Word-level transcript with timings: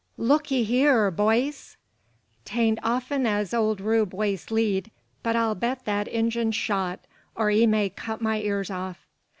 "Look'ee 0.17 0.63
hyur, 0.65 1.11
boyees! 1.11 1.77
Tain't 2.43 2.79
of'n 2.83 3.27
as 3.27 3.53
ole 3.53 3.75
Rube 3.75 4.15
wastes 4.15 4.49
lead, 4.49 4.89
but 5.21 5.35
I'll 5.35 5.53
beat 5.53 5.85
that 5.85 6.07
Injun's 6.07 6.55
shot, 6.55 7.01
or 7.35 7.51
'ee 7.51 7.67
may 7.67 7.91
cut 7.91 8.19
my 8.19 8.41
ears 8.41 8.71
off." 8.71 9.05